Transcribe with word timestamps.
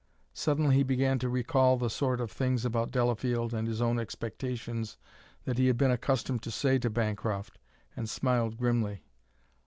Suddenly 0.33 0.77
he 0.77 0.81
began 0.83 1.19
to 1.19 1.29
recall 1.29 1.77
the 1.77 1.87
sort 1.87 2.19
of 2.21 2.31
things 2.31 2.65
about 2.65 2.89
Delafield 2.89 3.53
and 3.53 3.67
his 3.67 3.83
own 3.83 3.99
expectations 3.99 4.97
that 5.45 5.59
he 5.59 5.67
had 5.67 5.77
been 5.77 5.91
accustomed 5.91 6.41
to 6.41 6.49
say 6.49 6.79
to 6.79 6.89
Bancroft, 6.89 7.59
and 7.95 8.09
smiled 8.09 8.57
grimly. 8.57 9.03